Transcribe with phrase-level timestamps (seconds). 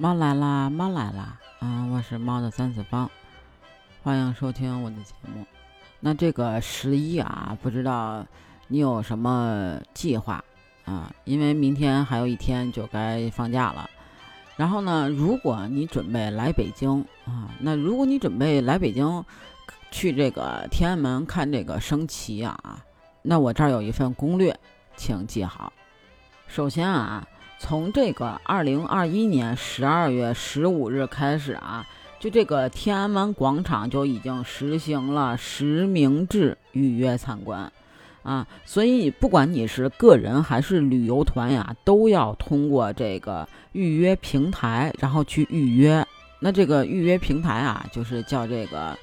[0.00, 1.38] 猫来啦，猫来啦！
[1.58, 3.10] 啊，我是猫的三次方，
[4.02, 5.44] 欢迎收听我的节目。
[6.00, 8.24] 那这个十一啊，不知道
[8.68, 10.42] 你有什么计划
[10.86, 11.12] 啊？
[11.24, 13.90] 因为明天还有一天就该放假了。
[14.56, 19.22] 然后呢，如果你准备来北京啊，那如果你准备来北京
[19.90, 22.58] 去这个天安门看这个升旗啊，
[23.20, 24.58] 那我这儿有一份攻略，
[24.96, 25.70] 请记好。
[26.48, 27.28] 首先啊。
[27.62, 31.86] 从这个二零二一年十二月十五日开始啊，
[32.18, 37.70] 就这个天安门广场就已经实行了实名制预约参观，
[38.22, 46.04] 啊，所以不管你是个人还是旅游团呀，都要通过这个预约平台，然后去预约。
[46.40, 48.96] 那这个预约平台啊，就是叫这个，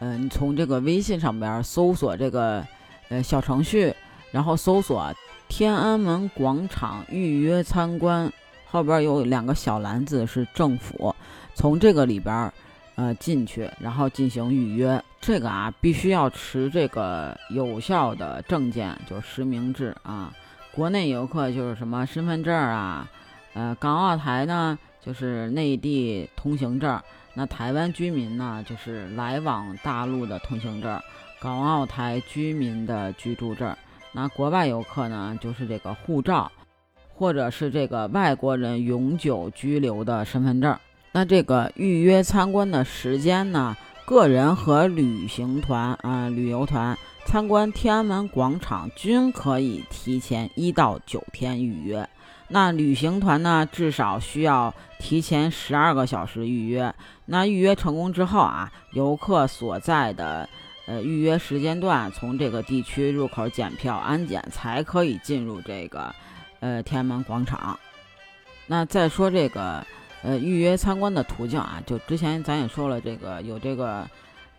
[0.00, 2.66] 嗯，你从这个微信上边搜索这个，
[3.10, 3.94] 呃，小程序，
[4.32, 5.14] 然后搜索。
[5.54, 8.32] 天安门广场预约参观，
[8.64, 11.14] 后边有两个小篮子是政府，
[11.52, 12.50] 从这个里边，
[12.94, 15.04] 呃进去，然后进行预约。
[15.20, 20.32] 这个啊，必须要持这个有效的证件，就是实名制啊。
[20.74, 23.06] 国内游客就是什么身份证啊，
[23.52, 26.98] 呃，港澳台呢就是内地通行证，
[27.34, 30.98] 那台湾居民呢就是来往大陆的通行证，
[31.38, 33.76] 港澳台居民的居住证。
[34.12, 36.52] 那国外游客呢，就是这个护照，
[37.14, 40.76] 或者是这个外国人永久居留的身份证。
[41.12, 52.06] 那这个预约参观的时间呢，个人和旅行团啊，旅游团参观天安门广场均可以提前一到九天预约。
[52.48, 56.94] 那旅行团呢，至少需要提前十二个小时预约。
[57.24, 60.46] 那预约成功之后啊，游客所在的。
[60.86, 66.12] 呃，预约时间段从这个地区入口检票安检才可以进入这个
[66.58, 67.78] 呃天安门广场。
[68.66, 69.86] 那再说这个
[70.22, 74.04] 呃预约参观的途径啊，就之前咱也说了，这个有这个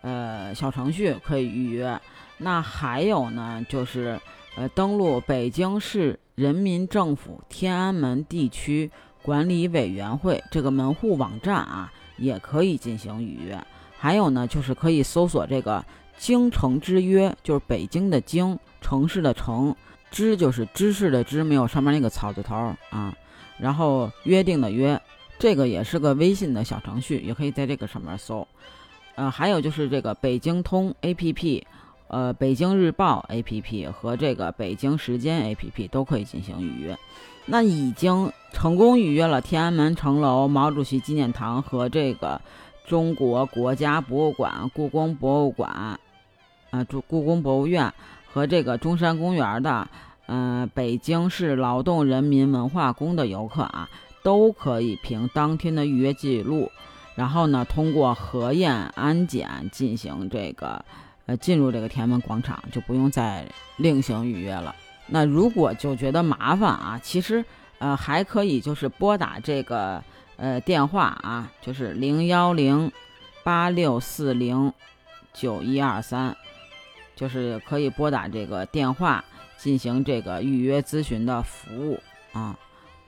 [0.00, 2.00] 呃小程序可以预约。
[2.38, 4.18] 那还有呢，就是
[4.56, 13.62] 呃登录北京市人民政府天安门地区管理委员会这个门户网站啊，也可以进行预约。
[13.98, 15.84] 还有呢，就是可以搜索这个。
[16.16, 19.74] 京城之约就是北京的京，城市的城，
[20.10, 22.54] 知就是知识的知，没有上面那个草字头
[22.90, 23.14] 啊。
[23.58, 25.00] 然后约定的约，
[25.38, 28.46] 这个也是个微信的小程序，也可以在这个上面搜。
[29.14, 31.62] 呃，还有就是这个北京通 APP，
[32.08, 36.98] 呃，北京日报 APP 和这个北京时间 APP 都可以进行预约。
[37.46, 42.40] 那已经成功预约了天安门城楼、毛主席纪念堂和这个
[42.86, 46.00] 中国国家博物馆、故宫博物馆。
[46.74, 47.92] 啊，住故宫博物院
[48.32, 49.86] 和这个中山公园的，
[50.26, 53.88] 嗯，北京市劳动人民文化宫的游客啊，
[54.24, 56.68] 都可以凭当天的预约记录，
[57.14, 60.84] 然后呢，通过核验安检进行这个，
[61.26, 63.46] 呃，进入这个天安门广场，就不用再
[63.76, 64.74] 另行预约了。
[65.06, 67.44] 那如果就觉得麻烦啊，其实，
[67.78, 70.02] 呃，还可以就是拨打这个，
[70.38, 72.90] 呃，电话啊，就是零幺零
[73.44, 74.72] 八六四零
[75.32, 76.36] 九一二三。
[77.14, 79.24] 就是可以拨打这个电话
[79.56, 82.00] 进行这个预约咨询的服务
[82.32, 82.58] 啊，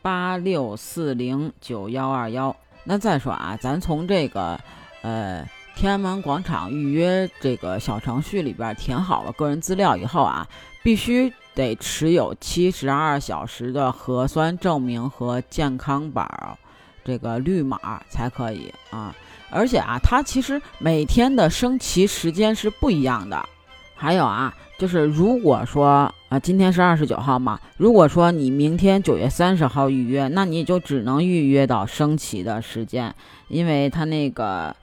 [0.00, 2.54] 八六四零九幺二幺。
[2.84, 4.58] 那再说啊，咱从这个
[5.02, 10.46] 呃天安门广场预约这个小程序里边填好了个人资料以后啊，
[10.84, 16.56] 必须得持有七十二小时的核酸证明和健康宝
[17.04, 19.14] 这个绿码才可以啊。
[19.50, 23.48] 而且啊，它其实每天的升旗时间是不一样的。
[23.98, 33.12] 还有啊，就是如果说啊，今天是二十九号嘛，如果说你明天九月三十号预约，那你就只能预约到升旗的时间，
[33.48, 34.76] 因为它那个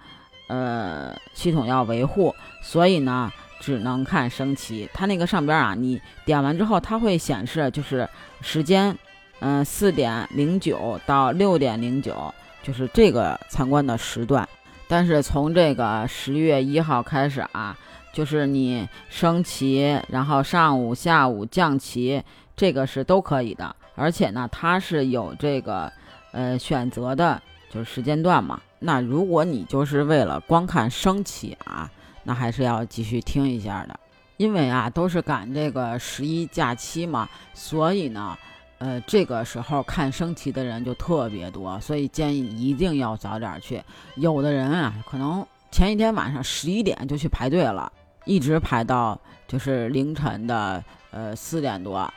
[0.47, 4.89] 呃系统要维护，所以呢只能看升旗。
[4.91, 8.09] 它那个上边啊，你点完之后，它会显示就是
[8.41, 8.97] 时间，
[9.41, 12.33] 嗯，四点零九到六点零九，
[12.63, 14.47] 就是这个参观的时段。
[14.87, 17.77] 但是从这个十月一号开始啊。
[18.13, 22.23] 就是你升旗，然后上午、下午降旗，
[22.55, 23.75] 这个是都可以的。
[23.95, 25.91] 而且呢，它是有这个
[26.31, 28.61] 呃选择的，就是时间段嘛。
[28.79, 31.89] 那如果你就是为了光看升旗啊，
[32.23, 33.99] 那还是要继续听一下的，
[34.37, 38.37] 因为啊都是赶这个十一假期嘛，所以呢，
[38.77, 43.81] 呃这个时候看升旗的人就特别多，所以建议一定要早点去。
[44.15, 47.91] 有的人啊，可能前一天晚上十一点就去排队了。
[48.25, 52.11] 一直排到就是凌晨的呃四点多，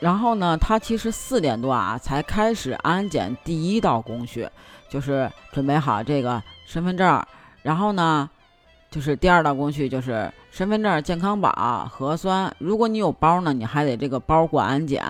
[0.00, 4.48] 然后呢，他其实四点多啊才开始安检第一道工序，
[4.88, 7.24] 就是准备好这个身份证，
[7.62, 8.28] 然后呢，
[8.90, 12.54] 就是第二道工序就是身份证、健康宝、核酸。
[12.58, 15.04] 如果你有包呢，你还得这个包过安检。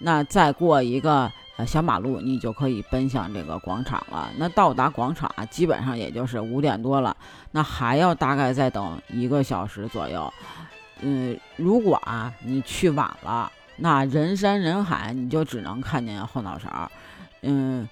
[0.00, 4.30] 那再过一个呃小马路，你就可以奔向这个广场了。
[4.36, 7.16] 那到达广场，基本上也就是五点多了，
[7.52, 10.32] 那还要大概再等一个小时左右。
[11.00, 16.90] 嗯，如果啊你去晚了，那人山人海，你就只能看见后脑勺。
[17.42, 17.88] 嗯，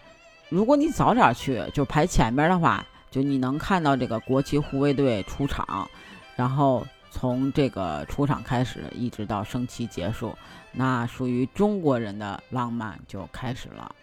[0.48, 5.88] 如果你早点去，就排前边的话，就你能看到这个国旗护卫队出场，
[6.36, 10.34] 然后从这个出场开始，一直到升旗结束，
[10.72, 13.94] 那属于中国人的浪漫就开始了。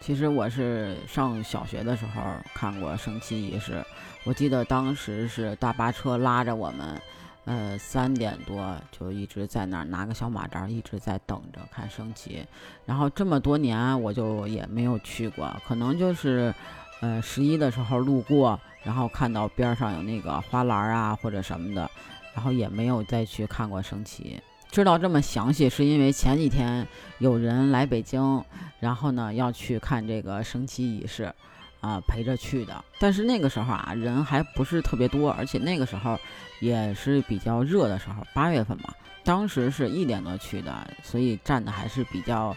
[0.00, 2.20] 其实我是上小学的时候
[2.52, 3.82] 看过升旗仪式，
[4.24, 7.00] 我记得当时是大巴车拉着我们。
[7.44, 12.46] 呃，三点多就一直在那儿拿个小马扎，一直在等着看升旗。
[12.84, 16.54] 然后这么多年，我就也没有去过，可能就是，
[17.00, 21.90] 呃，十一的时候路过，然后看到边上有那个花篮啊或者什么的，
[22.38, 24.40] 然后也没有再去看过升旗。
[24.70, 26.86] 知道这么详细，是因为前几天
[27.18, 28.44] 有人来北京，
[28.78, 31.34] 然后呢要去看这个升旗仪式。
[31.80, 36.18] 啊，陪着去的，但是那个时候啊，人还不是特别多，而且那个时候
[36.60, 38.92] 也是比较热的时候，八月份嘛。
[39.22, 42.56] 当时是一点多去的，所以站的还是比较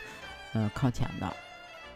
[0.54, 1.32] 呃靠前的。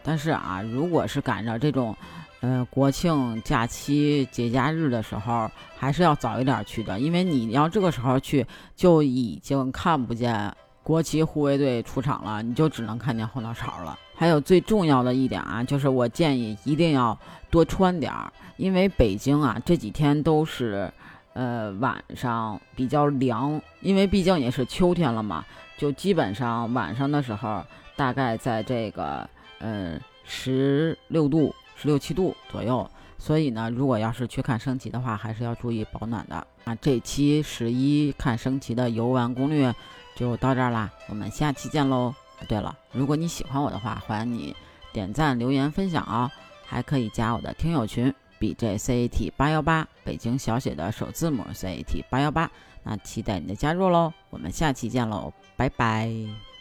[0.04, 1.96] 但是啊，如果是赶上这种
[2.40, 13.98] 呃国庆假期节假日的时候，还是要早一点去的，因为你要这个时候去，就已经看不见国旗护卫队出场了，你就只能看见后脑勺了。
[14.14, 17.18] 还有最重要的一点啊，就是我建议一定要
[17.50, 20.90] 多穿点儿，因为北京啊这几天都是，
[21.34, 25.44] 呃晚上比较凉，因为毕竟也是秋天了嘛，
[25.76, 27.62] 就基本上晚上的时候
[27.94, 29.28] 大概在这个
[29.58, 36.74] 呃十六度、十六七度左右，所以呢，如果要是去看升旗的话，还是要注意保暖的那。
[36.76, 39.74] 这期十一看升旗的游玩攻略
[40.16, 42.14] 就到这儿啦，我们下期见喽。
[42.48, 44.56] 对了，如果你喜欢我的话，欢迎你
[44.92, 46.30] 点赞、留言、分享哦！
[46.66, 52.50] 还可以加我的听友群，B J C A T 八幺八，北京小写的首字母 C A T 八幺八。
[52.82, 54.12] 那期待你的加入喽！
[54.30, 56.55] 我们下期见喽，拜拜。